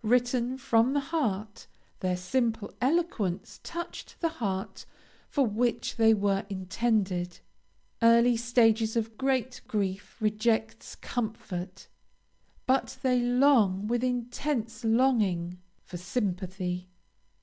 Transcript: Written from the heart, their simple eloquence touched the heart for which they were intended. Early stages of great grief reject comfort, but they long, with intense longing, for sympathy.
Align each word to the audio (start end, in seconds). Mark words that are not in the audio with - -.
Written 0.00 0.56
from 0.56 0.94
the 0.94 1.00
heart, 1.12 1.66
their 2.00 2.16
simple 2.16 2.72
eloquence 2.80 3.60
touched 3.62 4.18
the 4.22 4.30
heart 4.30 4.86
for 5.28 5.44
which 5.46 5.96
they 5.96 6.14
were 6.14 6.46
intended. 6.48 7.40
Early 8.00 8.34
stages 8.38 8.96
of 8.96 9.18
great 9.18 9.60
grief 9.68 10.16
reject 10.18 10.98
comfort, 11.02 11.88
but 12.66 12.96
they 13.02 13.20
long, 13.20 13.86
with 13.86 14.02
intense 14.02 14.82
longing, 14.82 15.58
for 15.82 15.98
sympathy. 15.98 16.88